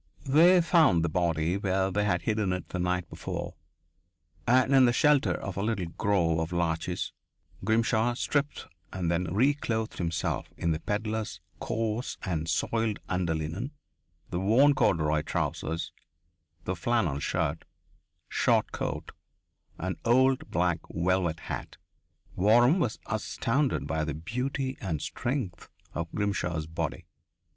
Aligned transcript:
They 0.25 0.61
found 0.61 1.03
the 1.05 1.09
body 1.09 1.57
where 1.57 1.91
they 1.91 2.05
had 2.05 2.23
hidden 2.23 2.51
it 2.53 2.69
the 2.69 2.79
night 2.79 3.07
before, 3.07 3.53
and 4.47 4.73
in 4.73 4.85
the 4.85 4.93
shelter 4.93 5.33
of 5.35 5.57
a 5.57 5.61
little 5.61 5.89
grove 5.89 6.39
of 6.39 6.51
larches 6.51 7.13
Grimshaw 7.63 8.15
stripped 8.15 8.65
and 8.91 9.11
then 9.11 9.25
reclothed 9.31 9.99
himself 9.99 10.49
in 10.57 10.71
the 10.71 10.79
pedlar's 10.79 11.39
coarse 11.59 12.17
and 12.23 12.49
soiled 12.49 12.97
under 13.09 13.35
linen, 13.35 13.73
the 14.31 14.39
worn 14.39 14.73
corduroy 14.73 15.21
trousers, 15.21 15.91
the 16.63 16.75
flannel 16.75 17.19
shirt, 17.19 17.63
short 18.27 18.71
coat, 18.71 19.11
and 19.77 19.97
old 20.03 20.49
black 20.49 20.79
velvet 20.89 21.41
hat. 21.41 21.77
Waram 22.35 22.79
was 22.79 22.97
astounded 23.05 23.85
by 23.85 24.03
the 24.03 24.15
beauty 24.15 24.79
and 24.81 24.99
strength 24.99 25.69
of 25.93 26.11
Grimshaw's 26.11 26.65
body. 26.65 27.05